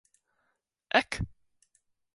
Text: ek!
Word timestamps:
ek! 0.99 1.11